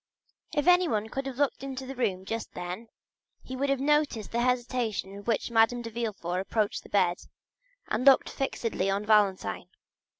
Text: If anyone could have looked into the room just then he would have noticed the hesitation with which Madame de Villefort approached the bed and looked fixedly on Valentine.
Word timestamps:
If 0.55 0.65
anyone 0.65 1.09
could 1.09 1.27
have 1.27 1.37
looked 1.37 1.61
into 1.61 1.85
the 1.85 1.93
room 1.95 2.25
just 2.25 2.53
then 2.53 2.87
he 3.43 3.55
would 3.55 3.69
have 3.69 3.79
noticed 3.79 4.31
the 4.31 4.41
hesitation 4.41 5.15
with 5.15 5.27
which 5.27 5.51
Madame 5.51 5.83
de 5.83 5.91
Villefort 5.91 6.39
approached 6.41 6.81
the 6.81 6.89
bed 6.89 7.19
and 7.87 8.03
looked 8.03 8.27
fixedly 8.31 8.89
on 8.89 9.05
Valentine. 9.05 9.69